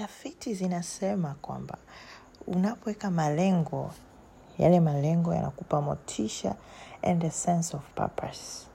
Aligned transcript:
tafiti 0.00 0.54
zinasema 0.54 1.34
kwamba 1.42 1.78
unapoweka 2.46 3.10
malengo 3.10 3.90
yale 4.58 4.80
malengo 4.80 5.34
yanakupa 5.34 5.80
motisha 5.80 6.54
and 7.02 7.24
a 7.24 7.30
sense 7.30 7.76
of 7.76 7.82
purpose. 7.94 8.66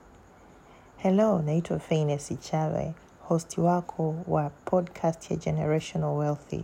Hello 0.98 1.42
naitwa 1.42 1.80
feines 1.80 2.32
ichave 2.32 2.94
hosti 3.28 3.62
wako 3.62 4.16
wa 4.28 4.50
podcast 4.50 5.32
ya 5.32 5.38
generational 5.38 6.18
wealthy. 6.18 6.64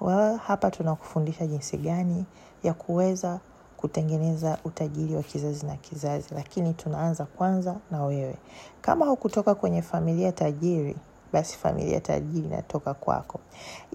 Well, 0.00 0.36
hapa 0.38 0.70
tunakufundisha 0.70 1.46
jinsi 1.46 1.76
gani 1.76 2.24
ya 2.62 2.74
kuweza 2.74 3.40
kutengeneza 3.76 4.58
utajiri 4.64 5.14
wa 5.14 5.22
kizazi 5.22 5.66
na 5.66 5.76
kizazi 5.76 6.34
lakini 6.34 6.74
tunaanza 6.74 7.24
kwanza 7.24 7.76
na 7.90 8.04
wewe. 8.04 8.36
Kama 8.80 9.06
hukutoka 9.06 9.54
kwenye 9.54 9.82
familia 9.82 10.32
tajiri 10.32 10.96
basi 11.32 11.56
familia 11.56 12.00
tajiri 12.00 12.46
inatoka 12.46 12.94
kwako. 12.94 13.40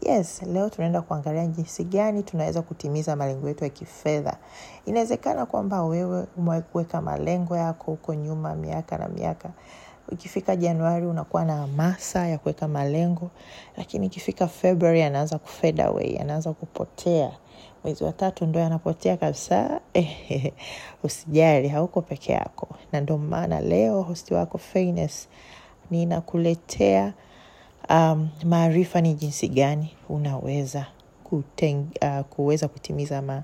Yes 0.02 0.41
leo 0.41 0.70
tunaenda 0.70 1.02
kuangalia 1.02 1.48
jinsi 1.48 1.84
gani 1.84 2.23
tunaweza 2.23 2.62
kutimiza 2.62 3.16
malengo 3.16 3.48
yetu 3.48 3.63
ya 3.63 3.70
kifedha. 3.70 4.38
Inawezekana 4.85 5.45
kwamba 5.45 5.84
wewe 5.84 6.27
umeweka 6.38 7.02
malengo 7.02 7.58
yako 7.58 7.91
huko 7.91 8.13
nyuma 8.13 8.55
miaka 8.55 8.98
na 8.98 9.08
miaka. 9.08 9.49
Ikifika 10.09 10.55
januari 10.55 11.05
unakuwa 11.05 11.45
na 11.45 11.55
hamasa 11.55 12.27
ya 12.27 12.38
kuweka 12.38 12.67
malengo 12.67 13.31
lakini 13.77 14.05
ikifika 14.08 14.47
february 14.47 15.03
anaanza 15.03 15.38
kufade 15.38 15.84
away 15.84 16.17
anaanza 16.22 16.53
kupotea. 16.53 17.31
Mwezi 17.84 18.03
wa 18.03 18.11
tatu 18.11 18.45
ndo 18.45 18.63
anapotea 18.63 19.17
kabisa. 19.17 19.81
Usijali 21.03 21.67
hauko 21.67 22.02
peke 22.02 22.31
yako. 22.34 22.67
Na 22.91 23.02
ndo 23.02 23.17
maana 23.17 23.59
leo 23.61 24.02
hosti 24.02 24.34
wako 24.34 24.58
Fairness 24.58 25.27
ninakuletea 25.92 27.14
um, 27.90 28.30
maarifa 28.44 29.02
ni 29.02 29.14
jinsi 29.14 29.48
gani 29.48 29.96
unaweza 30.09 30.86
kuteng, 31.23 31.86
uh, 32.02 32.20
kuweza 32.26 32.68
kutimiza 32.68 33.22
ma, 33.22 33.44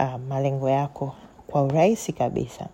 uh, 0.00 0.14
malengo 0.28 0.70
yako 0.70 1.14
kwa 1.46 1.62
urahisi 1.62 2.12
kabisa. 2.12 2.68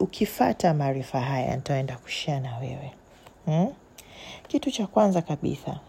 Ukifata 0.00 0.74
maarifa 0.74 1.20
haya 1.20 1.56
nitaenda 1.56 1.96
kushia 1.96 2.40
na 2.40 2.56
wewe. 2.58 2.92
Hmm? 3.46 3.68
kitu 4.48 4.70
cha 4.70 4.86
kwanza 4.86 5.22
kabisa 5.22 5.80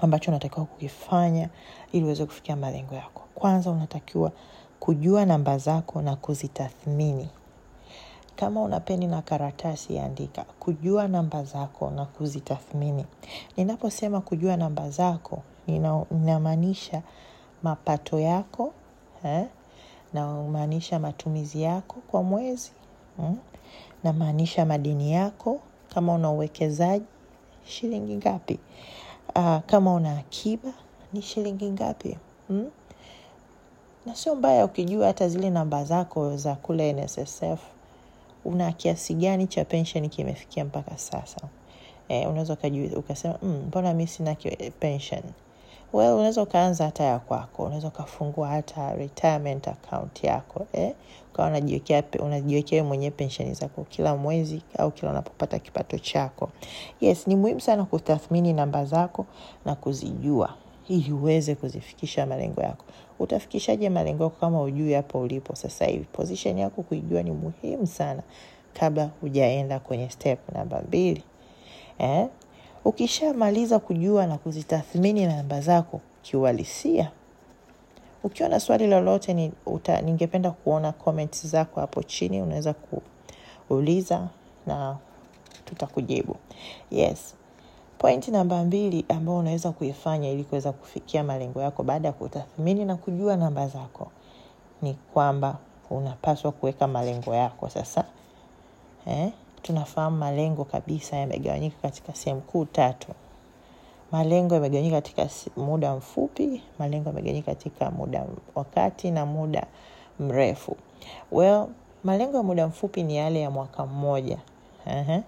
ambacho 0.00 0.30
unatakiwa 0.30 0.66
kukifanya 0.66 1.48
ili 1.92 2.04
uweze 2.04 2.26
kufikia 2.26 2.56
malengo 2.56 2.94
yako. 2.94 3.22
Kwanza 3.34 3.70
unatakiwa 3.70 4.32
kujua 4.80 5.24
namba 5.26 5.58
zako 5.58 6.02
na 6.02 6.16
kuzitathmini 6.16 7.28
kama 8.36 8.62
una 8.62 8.80
peni 8.80 9.06
na 9.06 9.22
karatasi 9.22 9.98
andika 9.98 10.44
kujua 10.44 11.08
namba 11.08 11.44
zako 11.44 11.90
na 11.90 12.04
kuzitathmini 12.04 13.06
ninaposema 13.56 14.20
kujua 14.20 14.56
namba 14.56 14.90
zako 14.90 15.42
ninamaanisha 16.10 17.02
mapato 17.62 18.18
yako 18.20 18.72
eh? 19.24 19.46
namaanisha 20.12 20.98
matumizi 20.98 21.62
yako 21.62 21.96
kwa 22.10 22.22
mwezi 22.22 22.72
hmm? 23.16 23.38
namaanisha 24.04 24.64
madini 24.66 25.12
yako 25.12 25.60
kama 25.94 26.12
una 26.14 26.30
uwekezaji 26.30 27.04
shilingi 27.64 28.16
ngapi 28.16 28.58
uh, 29.36 29.58
kama 29.66 29.94
una 29.94 30.18
akiba 30.18 30.72
ni 31.12 31.22
shilingi 31.22 31.70
ngapi 31.70 32.18
hmm? 32.48 32.70
na 34.06 34.14
sio 34.16 34.34
mbaya 34.34 34.64
ukijua 34.64 35.06
hata 35.06 35.28
zile 35.28 35.50
namba 35.50 35.84
zako 35.84 36.36
za 36.36 36.54
kule 36.54 36.92
nssf 36.92 37.60
una 38.44 38.72
kiasi 38.72 39.14
gani 39.14 39.46
cha 39.46 39.64
pensheni 39.64 40.08
kimefikia 40.08 40.64
mpaka 40.64 40.98
sasa? 40.98 41.40
E, 42.08 42.26
unaweza 42.26 42.56
ukasema 42.96 43.38
mbona 43.66 43.90
mm, 43.90 43.96
mi 43.96 44.06
sina 44.06 44.36
pension. 44.80 45.22
Well 45.92 46.12
unaweza 46.14 46.42
ukaanza 46.42 46.84
hata 46.84 47.04
ya 47.04 47.18
kwako 47.18 47.62
unaweza 47.62 47.88
ukafungua 47.88 48.48
hata 48.48 48.94
retirement 48.94 49.68
account 49.68 50.24
yako 50.24 50.66
eh? 50.72 50.94
ukawa 51.32 51.48
unajiwekea 51.48 52.02
unajiwekea 52.18 52.84
mwenyewe 52.84 53.10
pensheni 53.10 53.54
zako 53.54 53.84
kila 53.84 54.16
mwezi 54.16 54.62
au 54.78 54.90
kila 54.90 55.10
unapopata 55.10 55.58
kipato 55.58 55.98
chako. 55.98 56.50
Yes 57.00 57.26
ni 57.26 57.36
muhimu 57.36 57.60
sana 57.60 57.84
kutathmini 57.84 58.52
namba 58.52 58.84
zako 58.84 59.26
na 59.64 59.74
kuzijua 59.74 60.54
ili 60.88 61.12
uweze 61.12 61.54
kuzifikisha 61.54 62.26
malengo 62.26 62.60
yako. 62.62 62.84
Utafikishaje 63.18 63.88
malengo 63.90 64.24
yako 64.24 64.36
kama 64.40 64.62
ujui 64.62 64.92
hapo 64.92 65.20
ulipo 65.20 65.54
sasa 65.54 65.84
hivi? 65.86 66.04
Position 66.12 66.58
yako 66.58 66.82
kuijua 66.82 67.22
ni 67.22 67.30
muhimu 67.30 67.86
sana 67.86 68.22
kabla 68.72 69.10
hujaenda 69.20 69.78
kwenye 69.80 70.10
step 70.10 70.38
namba 70.52 70.82
mbili. 70.88 71.22
Eh? 71.98 72.26
ukishamaliza 72.84 73.78
kujua 73.78 74.26
na 74.26 74.38
kuzitathmini 74.38 75.26
namba 75.26 75.60
zako 75.60 76.00
kiuhalisia 76.22 77.10
ukiwa 78.24 78.48
na 78.48 78.60
swali 78.60 78.86
lolote 78.86 79.34
ni, 79.34 79.52
uta, 79.66 80.00
ningependa 80.00 80.50
kuona 80.50 80.92
comments 80.92 81.46
zako 81.46 81.80
hapo 81.80 82.02
chini 82.02 82.42
unaweza 82.42 82.74
kuuliza 83.68 84.28
na 84.66 84.96
tutakujibu. 85.64 86.36
Yes 86.90 87.34
pointi 88.04 88.30
namba 88.30 88.64
mbili 88.64 89.04
ambayo 89.08 89.38
unaweza 89.38 89.72
kuifanya 89.72 90.30
ili 90.30 90.44
kuweza 90.44 90.72
kufikia 90.72 91.24
malengo 91.24 91.60
yako 91.62 91.82
baada 91.82 92.08
ya 92.08 92.12
kutathmini 92.12 92.84
na 92.84 92.96
kujua 92.96 93.36
namba 93.36 93.68
zako 93.68 94.10
ni 94.82 94.94
kwamba 94.94 95.56
unapaswa 95.90 96.52
kuweka 96.52 96.86
malengo 96.86 97.34
yako 97.34 97.68
sasa 97.68 98.04
eh? 99.06 99.32
tunafahamu 99.62 100.16
malengo 100.16 100.64
kabisa 100.64 101.16
yamegawanyika 101.16 101.76
katika 101.82 102.14
sehemu 102.14 102.40
kuu 102.40 102.64
tatu 102.64 103.08
malengo 104.12 104.54
yamegawanyika 104.54 104.96
katika 104.96 105.28
muda 105.56 105.96
mfupi 105.96 106.62
malengo 106.78 107.08
yamegawanyika 107.08 107.54
katika 107.54 107.90
muda 107.90 108.26
wakati 108.54 109.10
na 109.10 109.26
muda 109.26 109.66
mrefu 110.20 110.76
well 111.32 111.66
malengo 112.04 112.36
ya 112.36 112.42
muda 112.42 112.66
mfupi 112.66 113.02
ni 113.02 113.16
yale 113.16 113.40
ya 113.40 113.50
mwaka 113.50 113.86
mmoja 113.86 114.38
uh-huh. 114.86 115.22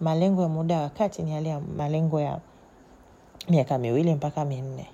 Malengo 0.00 0.42
ya 0.42 0.48
muda 0.48 0.80
wa 0.80 0.88
kati 0.88 1.22
ni 1.22 1.32
yale 1.32 1.48
ya 1.48 1.60
malengo 1.60 2.20
ya 2.20 2.38
miaka 3.48 3.78
miwili 3.78 4.14
mpaka 4.14 4.44
minne. 4.44 4.86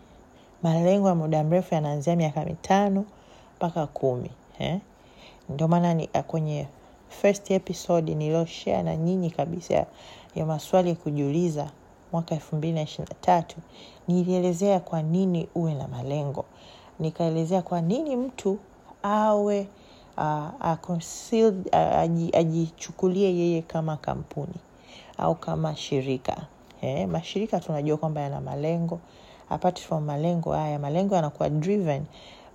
Malengo 0.62 1.08
ya 1.08 1.14
muda 1.14 1.44
mrefu 1.44 1.74
yanaanzia 1.74 2.16
miaka 2.16 2.44
mitano 2.44 3.04
mpaka 3.56 3.86
kumi 3.86 4.30
eh? 4.58 4.78
ndio 5.48 5.68
maana 5.68 5.94
ni 5.94 6.06
kwenye 6.06 6.66
first 7.08 7.50
episode 7.50 8.14
nilioshare 8.14 8.82
na 8.82 8.96
nyinyi 8.96 9.30
kabisa 9.30 9.86
ya, 10.34 10.46
maswali 10.46 10.88
ya 10.88 10.94
kujiuliza 10.94 11.70
mwaka 12.12 12.34
elfu 12.34 12.56
mbili 12.56 12.72
na 12.74 12.82
ishiri 12.82 13.08
tatu 13.20 13.56
nilielezea 14.08 14.80
kwa 14.80 15.02
nini 15.02 15.48
uwe 15.54 15.74
na 15.74 15.88
malengo. 15.88 16.44
Nikaelezea 17.00 17.62
kwa 17.62 17.80
nini 17.80 18.16
mtu 18.16 18.58
awe 19.02 19.68
uh, 20.16 20.50
ajichukulie 22.32 23.36
yeye 23.36 23.62
kama 23.62 23.96
kampuni 23.96 24.54
au 25.19 25.34
kama 25.34 25.77
shirika. 25.77 26.37
Eh, 26.81 27.09
mashirika 27.09 27.60
tunajua 27.60 27.97
kwamba 27.97 28.21
yana 28.21 28.41
malengo. 28.41 29.00
Apart 29.50 29.81
from 29.81 30.04
malengo 30.04 30.53
haya 30.53 30.78
malengo 30.78 31.15
yanakuwa 31.15 31.49
driven 31.50 32.04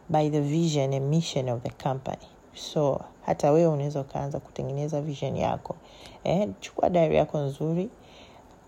by 0.10 0.30
the 0.30 0.42
vision 0.42 0.94
and 0.94 1.06
mission 1.10 1.50
of 1.50 1.62
the 1.64 1.84
company. 1.84 2.28
So 2.56 3.02
hata 3.26 3.52
wewe 3.52 3.68
unaweza 3.74 4.02
ukaanza 4.02 4.40
kutengeneza 4.40 5.02
vision 5.02 5.38
yako. 5.38 5.76
Eh, 6.24 6.50
chukua 6.60 6.90
diary 6.90 7.16
yako 7.16 7.38
nzuri 7.40 7.90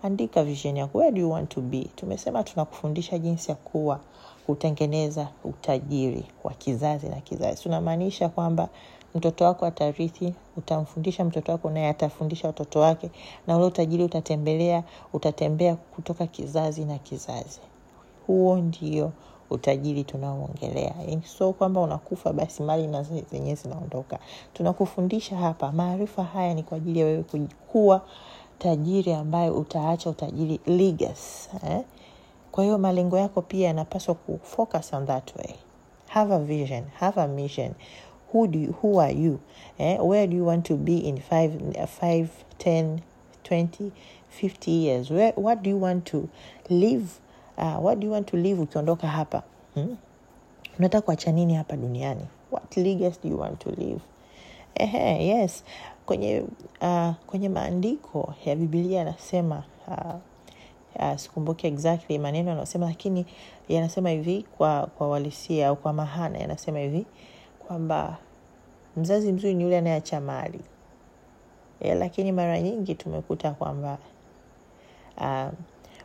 andika 0.02 0.44
vision 0.44 0.76
yako. 0.76 0.98
Where 0.98 1.12
do 1.12 1.20
you 1.20 1.30
want 1.30 1.48
to 1.50 1.60
be? 1.60 1.86
Tumesema 1.96 2.42
tunakufundisha 2.44 3.18
jinsi 3.18 3.50
ya 3.50 3.54
kuwa 3.56 4.00
kutengeneza 4.46 5.28
utajiri 5.44 6.24
wa 6.44 6.52
kizazi 6.52 7.08
na 7.08 7.16
kizazi. 7.16 7.62
Tunamaanisha 7.62 8.28
kwamba 8.28 8.68
mtoto 9.14 9.44
wako 9.44 9.66
atarithi 9.66 10.34
utamfundisha 10.56 11.24
mtoto 11.24 11.52
wako 11.52 11.70
naye 11.70 11.88
atafundisha 11.88 12.46
watoto 12.46 12.80
wake 12.80 13.10
na 13.46 13.56
ule 13.56 13.66
utajiri 13.66 14.04
utatembelea 14.04 14.84
utatembea 15.12 15.76
kutoka 15.76 16.26
kizazi 16.26 16.84
na 16.84 16.98
kizazi. 16.98 17.60
Huo 18.26 18.56
ndio 18.56 19.12
utajiri 19.50 20.04
tunaoongelea. 20.04 20.94
So 21.24 21.52
kwamba 21.52 21.80
unakufa 21.80 22.32
basi 22.32 22.62
mali 22.62 22.86
na 22.86 23.02
zenyewe 23.02 23.54
zinaondoka. 23.54 24.18
Tunakufundisha 24.52 25.36
hapa 25.36 25.72
maarifa 25.72 26.24
haya 26.24 26.54
ni 26.54 26.62
kwa 26.62 26.76
ajili 26.76 26.98
ya 27.00 27.06
wewe 27.06 27.24
kuwa 27.72 28.00
tajiri 28.58 29.12
ambaye 29.12 29.50
utaacha 29.50 30.10
utajiri 30.10 30.60
legacy 30.66 31.48
eh? 31.70 31.80
kwa 32.52 32.64
hiyo 32.64 32.78
malengo 32.78 33.18
yako 33.18 33.42
pia 33.42 33.66
yanapaswa 33.66 34.14
kufocus 34.14 34.92
on 34.92 35.06
that 35.06 35.36
way. 35.36 35.54
Have 36.08 36.34
a 36.34 36.38
vision 36.38 36.84
have 36.94 37.20
a 37.20 37.26
mission 37.28 37.72
who, 38.32 38.46
do 38.46 38.58
you, 38.58 38.72
who 38.82 38.98
are 39.00 39.12
you? 39.12 39.40
Eh? 39.78 39.96
where 40.00 40.26
do 40.26 40.36
you 40.36 40.44
want 40.44 40.64
to 40.66 40.76
be 40.76 40.98
in 40.98 41.18
5 41.18 41.88
5 42.00 42.28
10 42.58 43.02
20 43.44 43.92
50 44.30 44.70
years? 44.70 45.10
Where, 45.10 45.32
what 45.36 45.62
do 45.62 45.70
you 45.70 45.76
want 45.76 46.06
to 46.06 46.28
live? 46.70 47.20
Uh, 47.56 47.76
what 47.76 48.00
do 48.00 48.06
you 48.06 48.12
want 48.12 48.26
to 48.28 48.36
live 48.36 48.58
ukiondoka 48.60 49.06
hapa? 49.08 49.42
Hmm? 49.74 49.96
unataka 50.78 51.04
kuacha 51.04 51.32
nini 51.32 51.54
hapa 51.54 51.76
duniani? 51.76 52.26
What 52.50 52.76
legacy 52.76 53.18
do 53.22 53.28
you 53.28 53.38
want 53.40 53.60
to 53.60 53.70
live? 53.70 54.00
Ehe, 54.74 55.26
yes. 55.26 55.64
Kwenye 56.06 56.42
uh, 56.80 57.10
kwenye 57.26 57.48
maandiko 57.48 58.34
ya 58.46 58.56
bibilia 58.56 58.98
yanasema 58.98 59.62
uh, 59.88 60.14
uh, 60.96 61.16
sikumbuki 61.16 61.66
exactly 61.66 62.18
maneno 62.18 62.48
yanayosema 62.48 62.86
lakini 62.86 63.26
yanasema 63.68 64.10
hivi 64.10 64.44
kwa 64.58 64.86
kwa 64.86 65.08
walisia 65.08 65.68
au 65.68 65.76
kwa 65.76 65.92
mahana 65.92 66.38
yanasema 66.38 66.78
hivi 66.78 67.06
kwamba 67.66 68.16
mzazi 68.96 69.32
mzuri 69.32 69.54
ni 69.54 69.62
yule 69.64 69.78
anayeacha 69.78 70.20
mali. 70.20 70.60
E, 71.80 71.94
lakini 71.94 72.32
mara 72.32 72.60
nyingi 72.60 72.94
tumekuta 72.94 73.50
kwamba 73.50 73.98
um, 75.20 75.50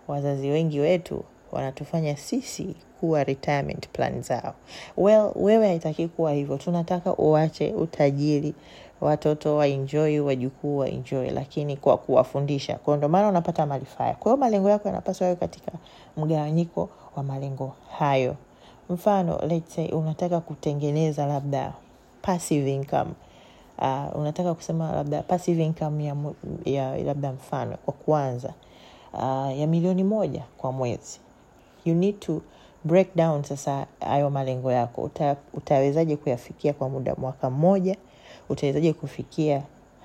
wazazi 0.08 0.50
wengi 0.50 0.80
wetu 0.80 1.24
wanatufanya 1.52 2.18
sisi 2.18 2.76
kuwa 3.00 3.24
retirement 3.24 3.88
plan 3.90 4.22
zao. 4.22 4.54
Well 4.98 5.32
wewe 5.36 5.68
haitaki 5.68 6.08
kuwa 6.08 6.32
hivyo. 6.34 6.58
Tunataka 6.58 7.14
uache 7.18 7.74
utajiri 7.74 8.54
watoto 9.02 9.56
waenjoy 9.56 10.20
wajukuu 10.20 10.78
waenjoy 10.78 11.30
lakini 11.30 11.78
kwa 11.78 11.98
kuwafundisha. 11.98 12.76
Kwao 12.76 12.98
ndio 12.98 13.10
unapata 13.10 13.66
malifaya 13.66 14.14
kwa 14.14 14.32
hiyo 14.32 14.38
malengo 14.38 14.70
yako 14.70 14.88
yanapaswa 14.88 15.28
yawe 15.28 15.36
katika 15.36 15.72
mgawanyiko 16.18 16.90
wa 17.16 17.24
malengo 17.24 17.76
hayo 17.98 18.36
mfano 18.90 19.40
let's 19.48 19.76
say 19.76 19.88
unataka 19.92 20.40
kutengeneza 20.40 21.26
labda 21.26 21.74
passive 22.22 22.74
income. 22.74 23.12
Uh, 23.78 24.16
unataka 24.20 24.54
kusema 24.54 24.92
labda 24.92 25.22
passive 25.22 25.64
income 25.66 26.06
ya, 26.06 26.16
ya 26.66 26.98
labda 27.04 27.32
mfano 27.32 27.78
kwa 27.86 27.94
kwanza 27.94 28.54
uh, 29.14 29.58
ya 29.60 29.68
milioni 29.68 30.04
moja 30.04 30.44
kwa 30.58 30.72
mwezi. 30.72 31.20
You 31.86 31.96
need 31.96 32.20
to 32.20 32.42
break 32.84 33.08
down 33.16 33.44
sasa 33.44 33.86
hayo 34.00 34.30
malengo 34.30 34.72
yako. 34.72 35.02
Uta, 35.02 35.36
utawezaje 35.54 36.16
kuyafikia 36.18 36.74
kwa 36.74 36.90
muda 36.90 37.16
mwaka 37.16 37.50
mmoja? 37.50 37.96
Utawezaje 38.50 38.94
kufikia 38.94 39.58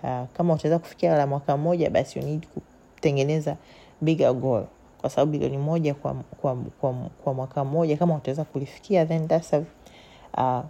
uh, 0.03 0.25
kama 0.33 0.55
utaweza 0.55 0.79
kufikia 0.79 1.17
la 1.17 1.27
mwaka 1.27 1.57
mmoja 1.57 1.91
basi 1.91 2.19
you 2.19 2.25
need 2.25 2.47
kutengeneza 2.95 3.57
bigger 4.01 4.33
goal 4.35 4.65
kwa 5.05 5.11
sababu 5.11 5.33
bilioni 5.33 5.59
moja 5.59 5.95
kwa, 5.95 6.15
kwa, 6.15 6.57
kwa, 6.81 6.95
kwa 7.25 7.35
mwaka 7.35 7.65
mmoja. 7.65 7.97
Kama 7.97 8.15
utaweza 8.15 8.45
kulifikia 8.45 9.07
then 9.07 9.29
that's 9.29 9.55
a, 9.55 9.59
uh, 10.39 10.65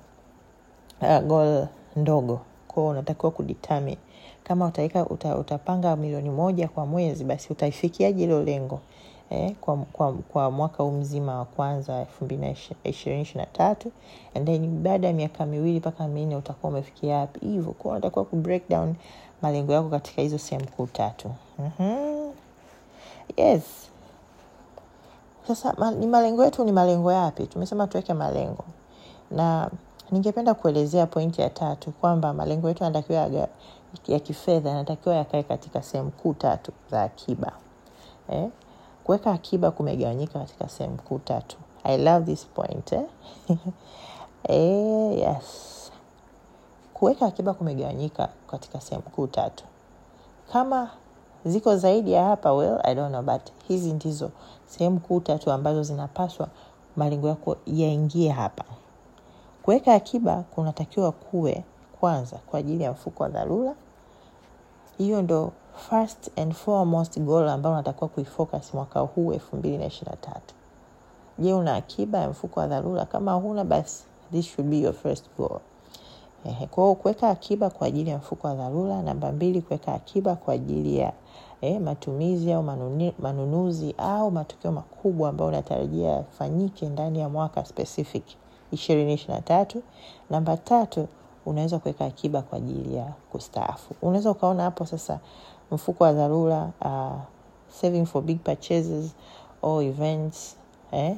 uh, 1.03 1.19
goal 1.27 1.67
ndogo. 1.97 2.41
Kwao 2.69 2.89
unatakiwa 2.89 3.33
kudetermine. 3.33 3.99
Kama 4.45 4.67
utaweka 4.67 5.07
uta, 5.07 5.37
utapanga 5.37 5.97
milioni 5.97 6.31
moja 6.31 6.69
kwa 6.69 6.87
mwezi 6.87 7.25
basi 7.25 7.53
utaifikiaje 7.53 8.21
hilo 8.21 8.43
lengo? 8.43 8.81
Eh, 9.31 9.55
kwa, 9.61 9.77
kwa, 9.77 10.13
kwa 10.13 10.51
mwaka 10.51 10.83
huu 10.83 10.91
mzima 10.91 11.39
wa 11.39 11.45
kwanza 11.45 12.01
elfu 12.01 12.25
mbili 12.25 12.51
ishirini 12.85 13.23
ishiri 13.23 13.41
na 13.41 13.47
tatu 13.47 13.93
and 14.35 14.47
then 14.47 14.83
baada 14.83 15.07
ya 15.07 15.13
miaka 15.13 15.47
miwili 15.47 15.79
mpaka 15.79 16.09
minne 16.09 16.37
utakuwa 16.37 16.73
umefikia 16.73 17.17
wapi? 17.17 17.47
Hivyo 17.47 17.73
kuwa 17.73 17.93
unatakiwa 17.95 18.25
ku 18.25 18.43
malengo 19.43 19.73
yako 19.73 19.89
katika 19.89 20.23
hizo 20.23 20.39
sehemu 20.39 20.67
kuu 20.77 20.87
tatu. 20.87 21.31
Mm-hmm. 21.59 22.33
yes 23.37 23.94
sasa 25.49 25.75
ma, 25.79 25.91
ni 25.91 26.07
malengo 26.07 26.45
yetu 26.45 26.65
ni 26.65 26.73
malengo 26.73 27.13
yapi? 27.13 27.47
Tumesema 27.47 27.87
tuweke 27.87 28.15
malengo. 28.15 28.65
Na 29.31 29.71
ningependa 30.11 30.55
kuelezea 30.55 31.07
pointi 31.07 31.41
ya 31.41 31.51
tatu 31.51 31.91
kwamba 31.93 32.33
malengo 32.33 32.69
yetu 32.69 32.85
yanatakiwa 32.85 33.49
ya, 34.09 34.21
kifedha 34.21 34.71
yanatakiwa 34.71 35.15
yakae 35.15 35.43
katika 35.43 35.83
sehemu 35.83 36.11
kuu 36.11 36.35
tatu 36.35 36.73
za 36.91 37.03
akiba. 37.03 37.53
Eh? 38.29 38.49
kuweka 39.05 39.33
akiba 39.33 39.71
kumegawanyika 39.71 40.39
katika 40.39 40.69
sehemu 40.69 40.97
kuu 40.97 41.19
tatu. 41.19 41.57
I 41.85 41.99
love 41.99 42.27
this 42.27 42.47
point 42.47 42.93
eh? 42.93 43.05
eh, 44.49 45.19
yes. 45.19 45.91
Kuweka 46.95 47.27
akiba 47.27 47.55
kumegawanyika 47.55 48.29
katika 48.51 48.81
sehemu 48.81 49.03
kuu 49.03 49.27
tatu. 49.27 49.65
Kama 50.53 50.91
ziko 51.45 51.77
zaidi 51.77 52.13
ya 52.13 52.25
hapa 52.25 52.53
well 52.53 52.79
i 52.83 52.95
don't 52.95 53.09
know 53.11 53.23
but 53.23 53.43
hizi 53.69 53.93
ndizo 53.93 54.31
sehemu 54.67 55.01
kuu 55.01 55.21
tatu 55.21 55.53
ambazo 55.53 55.83
zinapaswa 55.83 56.49
malengo 56.97 57.29
yako 57.29 57.57
yaingie 57.67 58.31
hapa. 58.31 58.65
Kuweka 59.63 59.95
akiba 59.95 60.37
kunatakiwa 60.55 61.13
kuwe 61.13 61.65
kwanza 62.01 62.37
kwa 62.47 62.59
ajili 62.59 62.85
ya 62.85 62.93
mfuko 62.93 63.23
wa 63.23 63.29
dharura. 63.29 63.75
Hiyo 64.99 65.23
ndo 65.23 65.53
first 65.91 66.39
and 66.39 66.53
foremost 66.53 67.19
goal 67.21 67.49
ambayo 67.49 67.75
unatakiwa 67.75 68.09
kuifocus 68.09 68.75
mwaka 68.75 69.01
huu 69.01 69.33
elfu 69.33 69.57
mbili 69.57 69.79
na 69.79 69.87
ishiri 69.87 70.11
tatu. 70.21 70.55
Je 71.39 71.55
una 71.55 71.75
akiba 71.75 72.19
ya 72.19 72.31
mfuko 72.31 72.61
wa 72.61 72.67
dharura? 72.67 73.05
Kama 73.05 73.33
huna 73.33 73.65
basi 73.65 74.05
this 74.33 74.47
should 74.47 74.71
be 74.71 74.79
your 74.81 74.95
first 74.95 75.25
goal 75.39 75.61
Ehe, 76.45 76.67
kwa 76.67 76.85
hiyo 76.85 76.95
kuweka 76.95 77.31
akiba 77.31 77.71
kwa 77.71 77.87
ajili 77.87 78.11
ya 78.11 78.19
mfuko 78.19 78.47
wa 78.47 78.55
dharura. 78.55 79.03
Namba 79.03 79.33
mbili 79.33 79.63
kuweka 79.63 79.95
akiba 79.95 80.37
kwa 80.37 80.55
ajili 80.55 80.97
ya 80.99 81.13
eh, 81.61 81.81
matumizi 81.81 82.53
au 82.53 82.63
manunuzi 83.19 83.95
au 83.99 84.31
matukio 84.31 84.73
makubwa 84.73 85.29
ambayo 85.29 85.49
unatarajia 85.49 86.09
yafanyike 86.11 86.89
ndani 86.89 87.19
ya 87.21 87.29
mwaka 87.29 87.65
specific 87.65 88.25
ishirini 88.73 89.13
ishiri 89.15 89.35
na 89.35 89.41
tatu. 89.41 89.83
Namba 90.31 90.57
tatu 90.57 91.09
unaweza 91.47 91.79
kuweka 91.79 92.05
akiba 92.05 92.43
kwa 92.43 92.59
ajili 92.59 92.97
ya 92.97 93.13
kustaafu. 93.33 93.95
Unaweza 94.03 94.31
ukaona 94.31 94.63
hapo 94.63 94.87
sasa 94.87 95.19
mfuko 95.73 96.05
wa 96.05 96.13
dharura 96.13 96.71
uh, 96.81 97.13
saving 97.69 98.07
for 98.07 98.23
big 98.23 98.39
purchases 98.41 99.15
or 99.63 99.83
events 99.83 100.57
eh? 100.93 101.17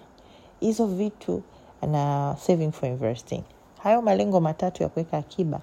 hizo 0.61 0.87
vitu 0.87 1.43
na 1.83 2.37
saving 2.41 2.73
for 2.73 2.89
investing 2.89 3.43
hayo 3.87 4.03
malengo 4.03 4.41
matatu 4.41 4.83
ya 4.83 4.89
kuweka 4.89 5.19
akiba 5.19 5.61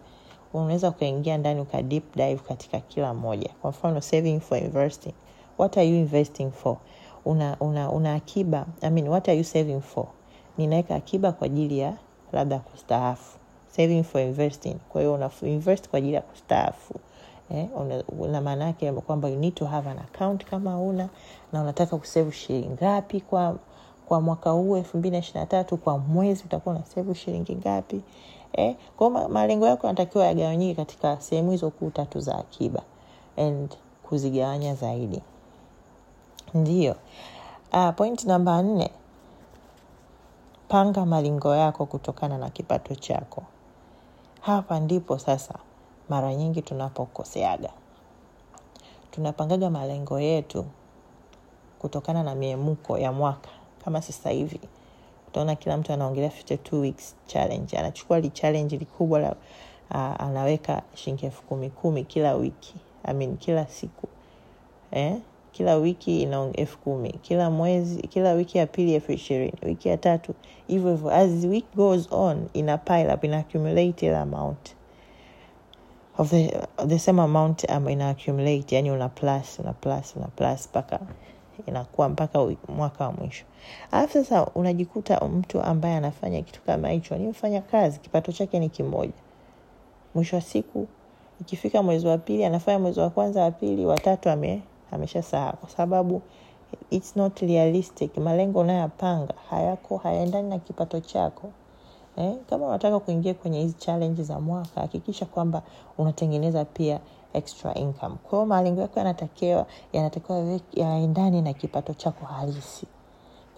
unaweza 0.53 0.89
ukaingia 0.89 1.37
ndani 1.37 1.61
uka 1.61 1.81
deep 1.81 2.15
dive 2.15 2.41
katika 2.47 2.79
kila 2.79 3.13
moja. 3.13 3.49
Kwa 3.61 3.69
mfano 3.69 4.01
saving 4.01 4.39
for 4.39 4.57
investing. 4.57 5.13
What 5.57 5.77
are 5.77 5.87
you 5.89 5.95
investing 5.95 6.51
for? 6.51 6.77
Una, 7.25 7.57
una, 7.59 7.91
una 7.91 8.13
akiba 8.13 8.65
I 8.81 8.89
mean, 8.89 9.07
what 9.07 9.29
are 9.29 9.37
you 9.37 9.43
saving 9.43 9.81
for? 9.81 10.07
Ninaweka 10.57 10.95
akiba 10.95 11.31
kwa 11.31 11.45
ajili 11.45 11.79
ya 11.79 11.93
labda 12.31 12.59
kustaafu. 12.59 13.37
Saving 13.67 14.03
for 14.03 14.21
investing. 14.21 14.75
Kwa 14.89 15.01
hiyo 15.01 15.13
una 15.13 15.29
invest 15.41 15.89
kwa 15.89 15.97
ajili 15.97 16.13
ya 16.13 16.21
kustaafu. 16.21 16.93
Eh, 17.51 17.67
una, 18.19 18.41
maana 18.41 18.65
yake 18.65 18.91
kwamba 18.91 19.29
you 19.29 19.35
need 19.39 19.53
to 19.55 19.65
have 19.65 19.89
an 19.89 19.99
account 19.99 20.45
kama 20.45 20.79
una 20.81 21.09
na 21.53 21.61
unataka 21.61 21.97
kusevu 21.97 22.31
shilingi 22.31 22.69
ngapi 22.69 23.21
kwa 23.21 23.55
kwa 24.07 24.21
mwaka 24.21 24.49
huu 24.49 24.77
elfu 24.77 24.97
mbili 24.97 25.11
na 25.11 25.17
ishiri 25.17 25.39
na 25.39 25.45
tatu 25.45 25.77
kwa 25.77 25.97
mwezi 25.97 26.43
utakuwa 26.45 26.75
na 26.75 26.85
sevu 26.85 27.13
shilingi 27.15 27.55
ngapi? 27.55 28.01
Eh, 28.53 28.75
kwao 28.97 29.09
malengo 29.09 29.67
yako 29.67 29.87
yanatakiwa 29.87 30.25
yagawanyike 30.25 30.75
katika 30.75 31.21
sehemu 31.21 31.51
hizo 31.51 31.69
kuu 31.69 31.89
tatu 31.89 32.19
za 32.19 32.37
akiba 32.37 32.81
and 33.37 33.75
kuzigawanya 34.03 34.75
zaidi. 34.75 35.21
Ndio. 36.53 36.95
Uh, 37.73 37.89
point 37.95 38.25
namba 38.25 38.61
nne 38.61 38.91
panga 40.67 41.05
malengo 41.05 41.55
yako 41.55 41.85
kutokana 41.85 42.37
na 42.37 42.49
kipato 42.49 42.95
chako. 42.95 43.43
Hapa 44.41 44.79
ndipo 44.79 45.17
sasa 45.19 45.53
mara 46.09 46.35
nyingi 46.35 46.61
tunapokoseaga. 46.61 47.69
Tunapangaga 49.11 49.69
malengo 49.69 50.19
yetu 50.19 50.65
kutokana 51.79 52.23
na 52.23 52.35
miemuko 52.35 52.97
ya 52.97 53.11
mwaka 53.11 53.49
kama 53.85 54.01
sasa 54.01 54.29
hivi. 54.29 54.59
Utaona 55.27 55.55
kila 55.55 55.77
mtu 55.77 55.93
anaongelea 55.93 56.29
52 56.29 56.79
weeks 56.79 57.15
challenge. 57.27 57.77
Anachukua 57.77 58.19
li 58.19 58.29
challenge 58.29 58.77
likubwa 58.77 59.19
la 59.19 59.31
uh, 59.91 60.21
anaweka 60.21 60.81
shilingi 60.93 61.25
elfu 61.25 61.43
kumi 61.43 61.69
kumi 61.69 62.03
kila 62.03 62.35
wiki. 62.35 62.75
I 63.03 63.13
mean, 63.13 63.37
kila 63.37 63.67
siku. 63.67 64.07
Eh? 64.91 65.17
kila 65.53 65.75
wiki 65.75 66.21
ina 66.21 66.49
elfu 66.53 66.77
kumi. 66.77 67.09
Kila 67.21 67.49
mwezi 67.49 68.01
kila 68.01 68.33
wiki 68.33 68.57
ya 68.57 68.67
pili 68.67 68.93
elfu 68.93 69.11
ishirini. 69.11 69.53
Wiki 69.65 69.89
ya 69.89 69.97
tatu 69.97 70.33
hivyo 70.67 70.91
hivyo. 70.91 71.11
As 71.11 71.41
the 71.41 71.47
week 71.47 71.65
goes 71.75 72.07
on 72.11 72.47
ina 72.53 72.77
pile 72.77 73.13
up 73.13 73.23
ina 73.23 73.37
accumulate 73.37 74.05
ile 74.05 74.17
amount. 74.17 74.75
Of 76.17 76.29
the, 76.29 76.67
the 76.87 76.99
same 76.99 77.21
amount 77.21 77.63
um, 77.71 77.89
ina 77.89 78.09
accumulate 78.09 78.75
yani 78.75 78.91
una 78.91 79.09
plus 79.09 79.59
una 79.59 79.73
plus 79.73 80.15
una 80.15 80.27
plus 80.27 80.67
mpaka 80.69 80.99
inakuwa 81.67 82.09
mpaka 82.09 82.39
mwaka 82.67 83.03
wa 83.07 83.11
mwisho. 83.11 83.45
Alafu 83.91 84.13
sasa 84.13 84.45
unajikuta 84.45 85.19
mtu 85.19 85.61
ambaye 85.61 85.95
anafanya 85.95 86.41
kitu 86.41 86.61
kama 86.61 86.89
hicho 86.89 87.17
ni 87.17 87.27
mfanya 87.27 87.61
kazi 87.61 87.99
kipato 87.99 88.31
chake 88.31 88.59
ni 88.59 88.69
kimoja. 88.69 89.13
Mwisho 90.15 90.35
wa 90.35 90.41
siku 90.41 90.87
ikifika 91.41 91.83
mwezi 91.83 92.07
wa 92.07 92.17
pili 92.17 92.45
anafanya 92.45 92.79
mwezi 92.79 92.99
wa 92.99 93.09
kwanza 93.09 93.41
wa 93.41 93.51
pili 93.51 93.85
watatu 93.85 94.29
ame 94.29 94.61
amesha 94.91 95.21
sahau. 95.21 95.53
Kwa 95.57 95.69
sababu 95.69 96.21
it's 96.89 97.15
not 97.15 97.39
realistic. 97.39 98.17
Malengo 98.17 98.59
unayoyapanga 98.59 99.33
hayako 99.49 99.97
hayaendani 99.97 100.49
na 100.49 100.59
kipato 100.59 100.99
chako. 100.99 101.51
Eh, 102.17 102.33
kama 102.49 102.67
unataka 102.67 102.99
kuingia 102.99 103.33
kwenye 103.33 103.59
hizi 103.61 103.73
challenge 103.73 104.23
za 104.23 104.39
mwaka 104.39 104.81
hakikisha 104.81 105.25
kwamba 105.25 105.61
unatengeneza 105.97 106.65
pia 106.65 106.99
extra 107.33 107.73
income. 107.73 108.15
Kwa 108.29 108.45
malengo 108.45 108.81
yako 108.81 108.99
yanatakiwa 108.99 109.65
yanatakiwa 109.93 110.59
yaendane 110.73 111.41
na 111.41 111.53
kipato 111.53 111.93
chako 111.93 112.25
halisi. 112.25 112.87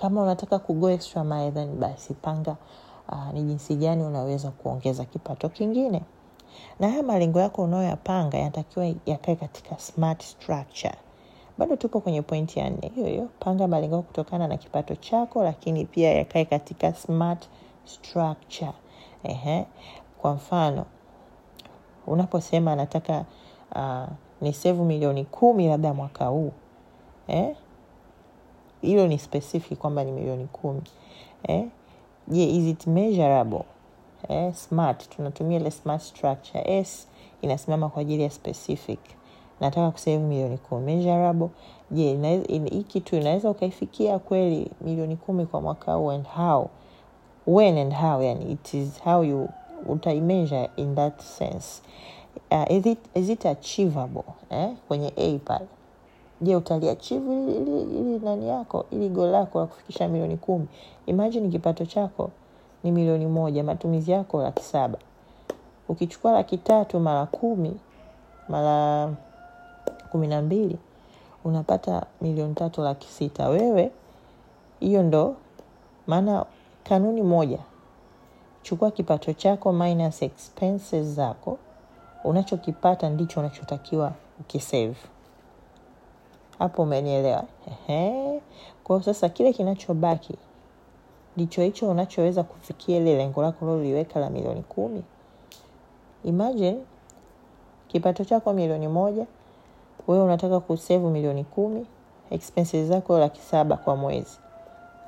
Kama 0.02 0.22
unataka 0.24 0.60
kugo 0.60 0.90
extra 0.90 1.24
mile 1.24 1.66
basi 1.66 2.14
panga 2.14 2.56
uh, 3.10 3.34
ni 3.34 3.44
jinsi 3.44 3.76
gani 3.76 4.04
unaweza 4.04 4.52
kuongeza 4.52 5.06
kipato 5.06 5.50
kingine. 5.50 6.02
Na 6.80 6.90
haya 6.90 7.04
malengo 7.04 7.40
yako 7.40 7.64
unayoyapanga 7.64 8.38
yanatakiwa 8.38 8.94
yakae 9.06 9.36
katika 9.36 9.80
smart 9.80 10.24
structure. 10.24 10.96
Bado 11.58 11.76
tupo 11.76 12.00
kwenye 12.00 12.22
pointi 12.22 12.60
ya 12.60 12.70
nne. 12.70 12.92
Hiyo 12.96 13.08
hiyo 13.08 13.30
panga 13.40 13.68
malengo 13.68 14.02
kutokana 14.02 14.48
na 14.48 14.58
kipato 14.58 14.96
chako 14.96 15.44
lakini 15.44 15.86
pia 15.86 16.14
yakae 16.14 16.46
katika 16.46 16.94
smart 16.94 17.50
structure. 17.86 18.72
Ehe. 19.24 19.66
kwa 20.22 20.34
mfano 20.34 20.86
unaposema 22.08 22.76
nataka 22.76 23.26
uh, 23.76 24.08
ni 24.42 24.54
sevu 24.54 24.86
milioni 24.86 25.26
kumi 25.26 25.68
labda 25.68 25.94
mwaka 25.94 26.26
huu. 26.26 26.52
Eh? 27.28 27.56
ni 28.82 29.20
specific 29.20 29.78
kwamba 29.80 30.04
ni 30.04 30.12
milioni 30.12 30.46
kumi. 30.46 30.82
Eh? 31.44 31.66
je 32.28 32.44
is 32.44 32.68
it 32.68 32.88
measurable? 32.88 33.64
Eh? 34.30 34.54
smart. 34.54 35.10
Tunatumia 35.10 35.60
ile 35.60 35.72
smart 35.72 36.02
structure. 36.02 36.80
S 36.80 37.08
inasimama 37.42 37.90
kwa 37.90 38.02
ajili 38.02 38.24
ya 38.24 38.30
specific. 38.30 39.00
Nataka 39.62 39.92
kusave 39.92 40.18
milioni 40.18 40.58
kumi. 40.58 40.86
Measurable? 40.86 41.50
Je 41.92 42.40
hii 42.72 42.84
kitu 42.84 43.16
inaweza 43.16 43.50
ukaifikia 43.50 44.20
kweli 44.20 44.72
milioni 44.82 45.16
kumi 45.16 45.46
kwa 45.46 45.62
mwaka 45.62 45.94
huu 45.94 46.12
and 46.12 46.28
how? 46.28 46.70
When 47.48 47.78
and 47.78 47.94
how 47.94 48.22
yani 48.22 48.52
it 48.52 48.74
is 48.74 49.04
how 49.04 49.24
you 49.24 49.50
utaimeasure 49.88 50.70
in 50.76 50.96
that 50.96 51.22
sense 51.22 51.82
uh, 52.52 52.72
is, 52.72 52.86
it, 52.86 53.00
is 53.14 53.30
it 53.30 53.46
achievable 53.46 54.24
eh? 54.50 54.70
kwenye 54.88 55.14
a 55.18 55.40
pale. 55.40 55.68
Je 56.42 56.56
utaliachivu 56.56 57.50
ili, 57.50 58.20
nani 58.20 58.48
yako? 58.50 58.86
Ili 58.92 59.10
go 59.10 59.26
lako 59.28 59.60
la 59.60 59.66
kufikisha 59.66 60.08
milioni 60.08 60.38
kumi. 60.38 60.68
Imagine 61.06 61.50
kipato 61.50 61.86
chako 61.86 62.30
ni 62.84 62.92
milioni 62.92 63.26
moja 63.28 63.64
matumizi 63.64 64.12
yako 64.12 64.42
laki 64.42 64.64
saba. 64.64 64.98
Ukichukua 65.90 66.32
laki 66.32 66.58
tatu 66.58 67.00
mara 67.00 67.26
kumi 67.26 67.78
mara 68.50 69.14
kumi 70.12 70.28
na 70.28 70.42
mbili 70.42 70.78
unapata 71.44 72.06
milioni 72.22 72.54
tatu 72.54 72.82
laki 72.82 73.08
sita. 73.08 73.50
Wewe 73.50 73.92
hiyo 74.80 75.04
ndo 75.04 75.36
maana 76.08 76.46
kanuni 76.84 77.22
moja. 77.22 77.60
Chukua 78.62 78.92
kipato 78.92 79.34
chako 79.34 79.74
minus 79.74 80.22
expenses 80.22 81.06
zako 81.08 81.58
unachokipata 82.26 83.10
ndicho 83.10 83.40
unachotakiwa 83.40 84.12
ukisave. 84.40 84.96
Hapo 86.60 86.82
umenielewa? 86.84 87.44
Kwao 88.84 89.02
sasa 89.02 89.30
kile 89.30 89.54
kinachobaki 89.54 90.36
ndicho 91.38 91.62
hicho 91.62 91.90
unachoweza 91.90 92.44
kufikia 92.44 92.98
ile 92.98 93.18
lengo 93.18 93.42
lako 93.42 93.66
loliweka 93.66 94.20
la 94.20 94.30
milioni 94.30 94.62
kumi. 94.64 95.04
Imagine 96.24 96.78
kipato 97.88 98.26
chako 98.26 98.54
milioni 98.54 98.88
moja 98.88 99.26
wewe 100.08 100.24
unataka 100.24 100.60
kusevu 100.60 101.10
milioni 101.10 101.44
kumi 101.44 101.86
expenses 102.30 102.88
zako 102.88 103.20
laki 103.20 103.42
saba 103.42 103.78
kwa 103.78 103.96
mwezi. 103.96 104.40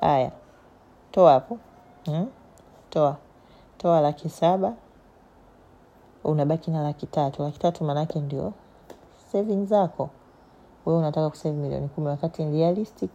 Haya 0.00 0.30
toa 1.10 1.32
hapo. 1.32 1.58
Hmm? 2.06 2.26
toa. 2.90 3.16
Toa 3.78 4.00
laki 4.00 4.28
saba 4.28 4.72
unabaki 6.24 6.70
na 6.70 6.82
laki 6.82 7.06
tatu. 7.06 7.42
Laki 7.42 7.58
tatu 7.58 7.84
maanake 7.84 8.20
ndio 8.20 8.52
saving 9.32 9.66
zako. 9.66 10.10
Wewe 10.86 10.98
unataka 10.98 11.30
kusave 11.30 11.56
milioni 11.56 11.88
kumi. 11.88 12.06
Wakati 12.06 12.42
in 12.42 12.52
realistic 12.52 13.10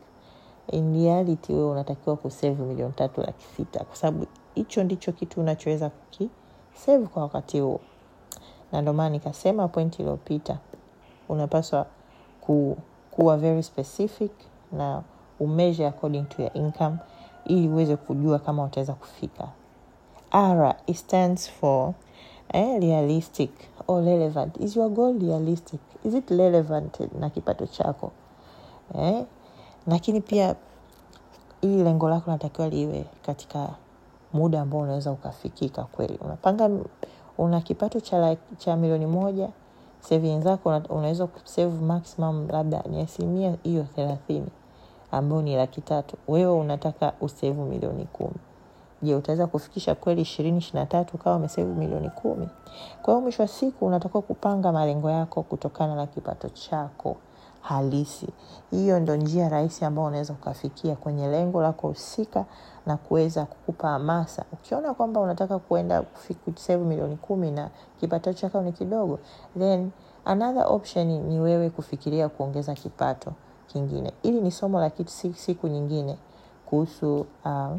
in 0.72 0.94
reality 1.04 1.54
wewe 1.54 1.72
unatakiwa 1.72 2.16
kusave 2.16 2.64
milioni 2.64 2.94
tatu 2.94 3.22
laki 3.22 3.46
sita. 3.58 3.84
Kwa 3.84 3.96
sababu 3.96 4.28
hicho 4.56 4.84
ndicho 4.84 5.12
kitu 5.12 5.42
unachoweza 5.42 5.90
kukisave 5.90 7.08
kwa 7.08 7.22
wakati 7.24 7.60
huo. 7.60 7.80
Na 8.72 8.82
ndio 8.82 9.10
nikasema 9.10 9.68
pointi 9.68 10.02
iliyopita 10.02 10.58
unapaswa 11.30 11.86
ku, 12.42 12.78
kuwa 13.12 13.38
very 13.38 13.64
specific 13.64 14.32
na 14.72 15.04
umeasure 15.40 15.88
according 15.88 16.24
to 16.24 16.42
your 16.42 16.52
income 16.58 16.98
ili 17.46 17.68
uweze 17.70 17.96
kujua 17.96 18.40
kama 18.40 18.64
utaweza 18.64 18.94
kufika. 18.94 19.48
R 20.32 20.76
stands 20.94 21.52
for 21.52 21.94
eh, 22.50 22.80
realistic. 22.82 23.50
Or 23.88 24.04
relevant. 24.04 24.58
Is 24.62 24.76
your 24.76 24.90
goal 24.90 25.20
realistic? 25.20 25.80
Is 26.06 26.14
it 26.14 26.30
relevant 26.32 27.00
na 27.20 27.30
kipato 27.30 27.66
chako? 27.66 28.12
Eh? 28.96 29.26
lakini 29.88 30.22
pia 30.22 30.56
ili 31.62 31.84
lengo 31.84 32.10
lako 32.10 32.32
natakiwa 32.32 32.70
liwe 32.70 33.06
katika 33.26 33.70
muda 34.34 34.62
ambao 34.62 34.80
unaweza 34.82 35.12
ukafikika 35.12 35.84
kweli. 35.84 36.20
Unapanga 36.26 36.70
una 37.38 37.62
kipato 37.62 38.00
cha, 38.00 38.38
cha 38.58 38.76
milioni 38.76 39.06
moja 39.06 39.50
savings 40.00 40.44
zako 40.44 40.70
una- 40.70 40.90
unaweza 40.90 41.28
kusave 41.28 41.82
maximum 41.86 42.48
labda 42.50 42.84
ni 42.90 43.02
asilimia 43.02 43.56
hiyo 43.64 43.84
thelathini 43.84 44.48
ambayo 45.12 45.42
ni 45.42 45.56
laki 45.56 45.82
tatu. 45.82 46.18
Wewe 46.28 46.52
unataka 46.54 47.14
usevu 47.22 47.66
milioni 47.66 48.06
kumi 48.06 48.36
je 49.04 49.16
utaweza 49.16 49.48
kufikisha 49.48 49.96
kweli 49.96 50.22
ishirini 50.22 50.58
ishiri 50.58 50.80
na 50.80 50.86
tatu 50.86 51.16
ukawa 51.16 51.36
umesevu 51.36 51.74
milioni 51.76 52.10
kumi. 52.10 52.50
Kwa 53.02 53.14
hiyo 53.14 53.22
mwisho 53.22 53.42
wa 53.42 53.48
siku 53.48 53.86
unatakiwa 53.86 54.22
kupanga 54.24 54.72
malengo 54.72 55.10
yako 55.10 55.44
kutokana 55.44 55.96
na 55.96 56.08
kipato 56.08 56.50
chako 56.50 57.18
halisi. 57.62 58.28
Hiyo 58.72 59.00
ndo 59.00 59.16
njia 59.16 59.50
rahisi 59.50 59.86
ambao 59.86 60.06
unaweza 60.06 60.34
ukafikia 60.34 60.96
kwenye 60.96 61.28
lengo 61.28 61.62
lako 61.62 61.88
husika 61.88 62.46
na 62.86 62.98
kuweza 62.98 63.46
kukupa 63.46 63.88
hamasa. 63.90 64.46
Ukiona 64.54 64.94
kwamba 64.94 65.20
unataka 65.22 65.60
kuenda 65.60 66.02
kusevu 66.46 66.86
milioni 66.86 67.16
kumi 67.16 67.52
na 67.52 67.70
kipato 68.00 68.34
chako 68.34 68.62
ni 68.62 68.72
kidogo 68.72 69.20
then 69.60 69.92
another 70.26 70.66
option 70.68 71.08
ni 71.08 71.40
wewe 71.40 71.70
kufikiria 71.70 72.30
kuongeza 72.30 72.74
kipato 72.74 73.34
kingine. 73.68 74.14
Ili 74.24 74.42
ni 74.42 74.52
somo 74.52 74.80
la 74.80 74.90
kitu 74.90 75.12
siku 75.36 75.68
nyingine 75.68 76.18
kuhusu 76.66 77.26
uh, 77.46 77.78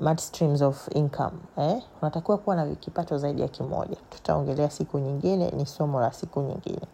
multi 0.00 0.22
streams 0.22 0.62
of 0.62 0.88
income 0.94 1.36
eh? 1.58 1.82
unatakiwa 2.02 2.38
kuwa 2.38 2.56
na 2.56 2.74
kipato 2.74 3.18
zaidi 3.18 3.42
ya 3.42 3.48
kimoja 3.48 3.96
tutaongelea 4.10 4.70
siku 4.70 4.98
nyingine 4.98 5.50
ni 5.50 5.66
somo 5.66 6.00
la 6.00 6.12
siku 6.12 6.40
nyingine 6.40 6.86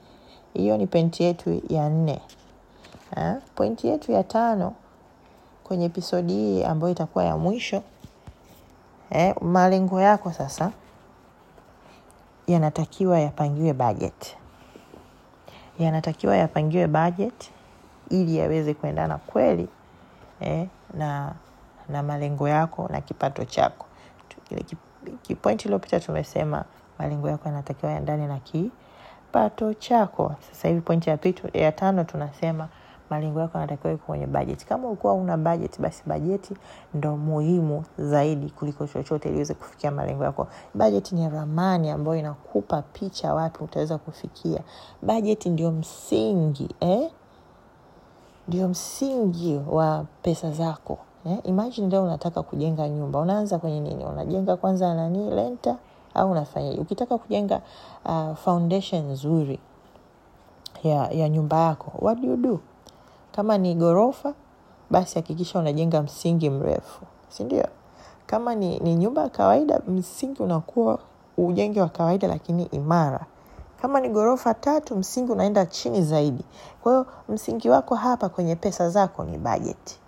hiyo 0.55 0.77
ni 0.77 0.87
pointi 0.87 1.23
yetu 1.23 1.63
ya 1.69 1.89
nne 1.89 2.21
eh? 3.17 3.35
pointi 3.55 3.89
yetu 3.89 4.13
ya 4.13 4.25
tano 4.25 4.75
kwenye 5.65 5.85
episodi 5.85 6.33
hii 6.33 6.65
ambayo 6.65 6.93
itakuwa 6.93 7.25
ya 7.25 7.37
mwisho 7.37 7.83
eh? 9.11 9.35
malengo 9.41 10.01
yako 10.01 10.33
sasa 10.33 10.73
yanatakiwa 12.47 13.19
yapangiwe 13.21 13.73
budget 13.73 14.37
yanatakiwa 15.79 16.37
yapangiwe 16.37 16.87
budget 16.87 17.51
ili 18.11 18.37
yaweze 18.37 18.75
kuendana 18.75 19.19
kweli 19.19 19.69
eh, 20.41 20.67
na 20.95 21.33
na 21.93 22.03
malengo 22.03 22.49
yako 22.49 22.89
na 22.93 23.01
kipato 23.01 23.45
chako. 23.45 23.87
Kile 24.45 24.65
kipointi 25.23 25.65
iliyopita 25.65 26.01
tumesema 26.01 26.65
malengo 26.99 27.29
yako 27.29 27.49
yanatakiwa 27.49 27.93
yaendane 27.93 28.27
na 28.27 28.39
kipato 28.39 29.75
chako. 29.75 30.35
Sasa 30.51 30.69
hivi 30.69 30.81
pointi 30.81 31.11
ya, 31.11 31.17
pitu, 31.17 31.49
ya 31.59 31.73
tano 31.73 32.05
tunasema 32.05 32.69
malengo 33.11 33.41
yako 33.41 33.59
yanatakiwa 33.59 33.93
iko 33.93 34.07
kwenye 34.07 34.27
bajeti 34.27 34.67
kama 34.67 34.89
ulikuwa 34.89 35.15
una 35.15 35.37
bajeti 35.37 35.83
basi 35.83 36.03
bajeti 36.07 36.55
ndo 36.95 37.17
muhimu 37.17 37.85
zaidi 37.99 38.51
kuliko 38.51 38.87
chochote 38.87 39.29
iliweze 39.29 39.55
kufikia 39.55 39.91
malengo 39.91 40.25
yako. 40.25 40.49
Bajeti 40.75 41.15
ni 41.15 41.29
ramani 41.29 41.91
ambayo 41.91 42.17
inakupa 42.19 42.83
picha 42.83 43.35
wapi 43.35 43.65
utaweza 43.65 43.99
kufikia. 43.99 44.61
Bajeti 45.03 45.51
ndio 45.51 45.71
msingi 45.71 46.69
eh? 46.81 47.11
ndio 48.49 48.69
msingi 48.69 49.61
wa 49.69 50.05
pesa 50.23 50.51
zako 50.53 50.99
eh? 51.27 51.39
imagine 51.45 51.89
leo 51.89 52.03
unataka 52.05 52.43
kujenga 52.43 52.89
nyumba. 52.89 53.19
Unaanza 53.19 53.59
kwenye 53.59 53.81
nini? 53.81 54.05
Unajenga 54.05 54.57
kwanza 54.57 54.95
nani? 54.95 55.31
Lenta 55.31 55.77
au 56.15 56.31
unafanyaje? 56.31 56.79
Ukitaka 56.81 57.19
kujenga 57.19 57.61
uh, 58.05 58.35
foundation 58.37 59.11
nzuri 59.11 59.59
ya, 60.83 61.11
ya 61.11 61.29
nyumba 61.29 61.57
yako 61.61 61.93
what 61.99 62.19
do 62.21 62.29
you 62.29 62.37
do? 62.37 62.61
Kama 63.33 63.59
ni 63.59 63.75
gorofa, 63.75 64.35
basi 64.91 65.15
hakikisha 65.15 65.59
unajenga 65.59 66.03
msingi 66.03 66.51
mrefu. 66.51 67.01
Si 67.29 67.45
ndio? 67.45 67.67
Kama 68.27 68.55
ni, 68.55 68.79
ni 68.79 68.95
nyumba 68.95 69.23
ya 69.23 69.29
kawaida 69.29 69.81
msingi 69.89 70.43
unakuwa 70.43 70.99
ujenge 71.37 71.81
wa 71.81 71.89
kawaida 71.89 72.29
lakini 72.29 72.63
imara. 72.65 73.27
Kama 73.83 74.01
ni 74.01 74.09
ghorofa 74.09 74.55
tatu 74.55 74.97
msingi 74.97 75.33
unaenda 75.33 75.67
chini 75.67 76.03
zaidi. 76.03 76.45
Kwa 76.83 76.93
hiyo 76.93 77.07
msingi 77.29 77.71
wako 77.71 77.95
hapa 77.95 78.29
kwenye 78.29 78.57
pesa 78.57 78.91
zako 78.91 79.25
ni 79.25 79.39
bajeti 79.39 79.99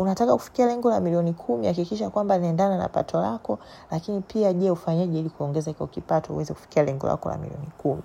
unataka 0.00 0.32
kufikia 0.32 0.66
lengo 0.66 0.90
la 0.90 1.00
milioni 1.00 1.32
kumi 1.32 1.66
hakikisha 1.66 2.10
kwamba 2.10 2.36
linaendana 2.36 2.78
na 2.78 2.88
pato 2.88 3.20
lako 3.20 3.58
lakini 3.90 4.20
pia 4.20 4.52
je 4.52 4.70
ufanyeje 4.70 5.18
ili 5.18 5.30
kuongeza 5.30 5.70
iko 5.70 5.86
kipato 5.86 6.32
uweze 6.32 6.54
kufikia 6.54 6.82
lengo 6.84 7.06
lako 7.06 7.28
la 7.28 7.38
milioni 7.38 7.68
kumi. 7.78 8.02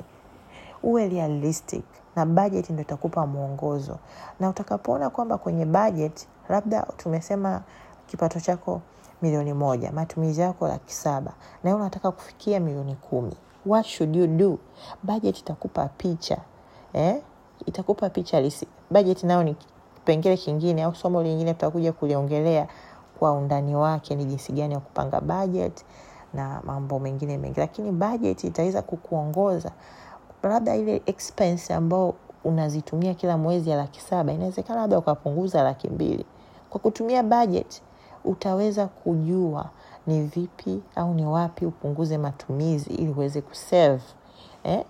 Uwe 0.84 1.10
realistic 1.10 1.84
na 2.16 2.26
budget 2.26 2.70
ndo 2.70 2.82
itakupa 2.82 3.26
mwongozo. 3.26 3.98
Na 4.40 4.50
utakapoona 4.50 5.10
kwamba 5.10 5.38
kwenye 5.38 5.66
budget 5.66 6.28
labda 6.50 6.82
tumesema 6.98 7.62
kipato 8.08 8.40
chako 8.40 8.82
milioni 9.22 9.54
moja 9.54 9.92
matumizi 9.92 10.42
yako 10.42 10.68
laki 10.68 10.94
saba 10.94 11.32
na 11.64 11.70
hiyo 11.70 11.76
unataka 11.78 12.12
kufikia 12.12 12.60
milioni 12.60 12.96
kumi 12.96 13.36
what 13.66 13.86
should 13.86 14.16
you 14.16 14.28
do? 14.28 14.58
Budget 15.04 15.40
itakupa 15.40 15.88
picha 15.98 16.38
eh? 16.94 17.22
itakupa 17.66 18.10
picha 18.10 18.42
lisi 18.42 18.68
budget 18.92 19.24
nayo 19.24 19.44
ni 19.44 19.56
kipengele 20.06 20.38
kingine 20.38 20.84
au 20.84 20.96
somo 20.96 21.24
lingine 21.24 21.54
tutakuja 21.54 21.94
kuliongelea 21.94 22.68
kwa 23.20 23.32
undani 23.32 23.76
wake 23.76 24.16
ni 24.16 24.26
jinsi 24.26 24.52
gani 24.52 24.74
ya 24.74 24.80
kupanga 24.80 25.22
budget 25.22 25.86
na 26.34 26.62
mambo 26.66 27.00
mengine 27.00 27.38
mengi. 27.38 27.60
Lakini 27.60 27.92
budget 27.92 28.44
itaweza 28.44 28.82
kukuongoza 28.82 29.72
labda 30.44 30.76
ile 30.76 31.02
expense 31.06 31.74
ambao 31.74 32.14
unazitumia 32.44 33.14
kila 33.14 33.38
mwezi 33.38 33.70
ya 33.70 33.78
laki 33.78 34.02
saba 34.02 34.34
inawezekana 34.34 34.82
labda 34.82 34.98
ukapunguza 34.98 35.64
laki 35.64 35.88
mbili. 35.90 36.26
Kwa 36.70 36.80
kutumia 36.80 37.24
budget 37.24 37.82
utaweza 38.26 38.88
kujua 38.88 39.70
ni 40.08 40.24
vipi 40.24 40.82
au 40.96 41.14
ni 41.14 41.26
wapi 41.26 41.66
upunguze 41.66 42.18
matumizi 42.18 42.94
ili 42.94 43.12
uweze 43.12 43.42
kusave 43.42 44.04
eh? 44.64 44.86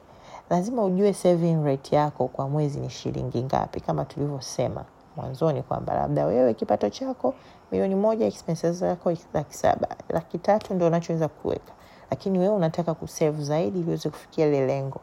lazima 0.49 0.83
ujue 0.83 1.13
saving 1.13 1.63
rate 1.65 1.95
yako 1.95 2.27
kwa 2.27 2.49
mwezi 2.49 2.79
ni 2.79 2.89
shilingi 2.89 3.43
ngapi 3.43 3.81
kama 3.81 4.05
tulivyosema 4.05 4.85
mwanzoni 5.17 5.61
kwamba 5.63 5.93
labda 5.93 6.25
wewe 6.25 6.53
kipato 6.53 6.89
chako 6.89 7.33
milioni 7.71 7.95
moja 7.95 8.25
expenses 8.25 8.75
zako 8.77 9.13
laki 9.33 9.53
saba 9.53 9.87
laki 10.09 10.37
tatu 10.37 10.73
ndo 10.73 10.87
unachoweza 10.87 11.27
kuweka. 11.27 11.73
Lakini 12.11 12.39
wewe 12.39 12.55
unataka 12.55 12.93
kusave 12.93 13.43
zaidi 13.43 13.79
ili 13.79 13.87
uweze 13.87 14.09
kufikia 14.09 14.47
ile 14.47 14.65
lengo 14.67 14.99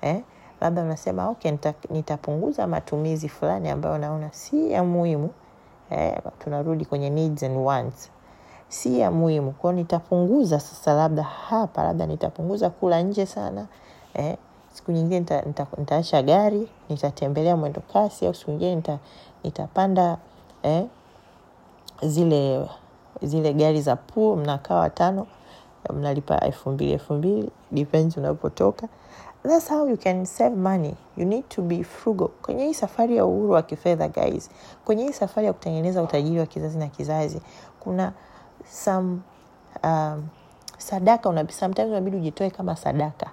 eh? 0.00 0.22
labda 0.60 0.82
unasema 0.82 1.28
okay 1.28 1.50
nita, 1.50 1.74
nitapunguza 1.90 2.66
matumizi 2.66 3.28
fulani 3.28 3.68
ambayo 3.70 3.98
naona 3.98 4.32
si 4.32 4.72
ya 4.72 4.84
muhimu 4.84 5.30
eh, 5.90 6.18
tunarudi 6.38 6.84
kwenye 6.84 7.10
needs 7.10 7.42
and 7.42 7.56
wants. 7.56 8.10
Si 8.68 8.98
ya 9.00 9.10
muhimu. 9.10 9.52
Kwao 9.52 9.72
nitapunguza 9.72 10.60
sasa 10.60 10.94
labda 10.94 11.22
hapa 11.22 11.82
labda 11.82 12.06
nitapunguza 12.06 12.70
kula 12.70 13.02
nje 13.02 13.26
sana 13.26 13.66
eh, 14.14 14.36
siku 14.76 14.92
nyingine 14.92 15.20
nita, 15.20 15.42
nita, 15.42 15.66
nitaacha 15.78 16.22
gari 16.22 16.68
nitatembelea 16.88 17.56
mwendo 17.56 17.80
kasi 17.92 18.26
au 18.26 18.34
siku 18.34 18.50
nyingine 18.50 18.74
nita, 18.76 18.98
nitapanda 19.44 20.18
eh, 20.62 20.84
zile 22.02 22.68
zile 23.22 23.54
gari 23.54 23.82
za 23.82 23.96
puu 23.96 24.36
mnakaa 24.36 24.74
watano 24.74 25.26
mnalipa 25.94 26.40
elfu 26.40 26.70
mbili 26.70 26.92
elfu 26.92 27.14
mbili 27.14 27.50
depends 27.72 28.16
unapotoka. 28.16 28.88
That's 29.42 29.68
how 29.68 29.88
you 29.88 29.96
can 29.96 30.24
save 30.24 30.56
money. 30.56 30.94
You 31.16 31.24
need 31.24 31.48
to 31.48 31.62
be 31.62 31.84
frugal. 31.84 32.28
Kwenye 32.28 32.64
hii 32.66 32.74
safari 32.74 33.16
ya 33.16 33.24
uhuru 33.26 33.50
wa 33.50 33.62
kifedha 33.62 34.08
guys 34.08 34.50
kwenye 34.84 35.04
hii 35.06 35.12
safari 35.12 35.46
ya 35.46 35.52
kutengeneza 35.52 36.02
utajiri 36.02 36.38
wa 36.40 36.46
kizazi 36.46 36.78
na 36.78 36.86
kizazi 36.88 37.40
kuna 37.80 38.12
some 38.70 39.18
um, 39.84 40.26
sadaka 40.78 41.28
unabidi 41.28 42.16
ujitoe 42.16 42.50
kama 42.50 42.76
sadaka 42.76 43.30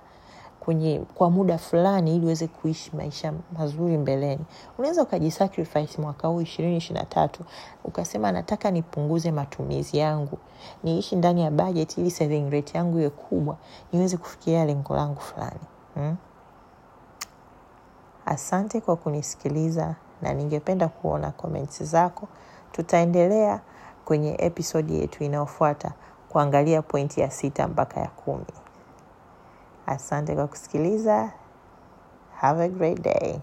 kwenye 0.66 1.00
kwa 1.16 1.30
muda 1.30 1.58
fulani 1.58 2.16
ili 2.16 2.26
uweze 2.26 2.48
kuishi 2.48 2.96
maisha 2.96 3.34
mazuri 3.58 3.98
mbeleni. 3.98 4.46
Unaweza 4.78 5.04
ukajisacrifice 5.04 6.02
mwaka 6.02 6.28
huu 6.28 6.42
ishirini 6.42 6.78
ishiri 6.78 7.00
na 7.00 7.06
tatu 7.06 7.44
ukasema 7.84 8.32
nataka 8.32 8.72
nipunguze 8.72 9.32
matumizi 9.32 9.98
yangu 9.98 10.38
niishi 10.84 11.16
ndani 11.16 11.42
ya 11.44 11.52
budget 11.52 11.98
ili 11.98 12.12
saving 12.12 12.50
rate 12.50 12.78
yangu 12.78 13.00
iwe 13.00 13.10
kubwa 13.10 13.58
niweze 13.94 14.18
kufikia 14.18 14.66
lengo 14.66 14.96
langu 14.96 15.20
fulani. 15.22 15.60
Hmm? 15.94 16.16
asante 18.26 18.82
kwa 18.82 18.96
kunisikiliza 18.96 19.96
na 20.22 20.34
ningependa 20.34 20.88
kuona 20.88 21.32
comments 21.32 21.84
zako. 21.84 22.28
Tutaendelea 22.72 23.62
kwenye 24.06 24.36
episodi 24.40 25.00
yetu 25.00 25.24
inayofuata 25.24 25.92
kuangalia 26.30 26.82
pointi 26.82 27.22
ya 27.22 27.32
sita 27.32 27.68
mpaka 27.68 28.00
ya 28.00 28.08
kumi 28.08 28.46
asante 29.88 30.36
kwa 30.36 30.48
kusikiliza. 30.48 31.32
Have 32.42 32.64
a 32.64 32.70
great 32.70 33.02
day 33.02 33.40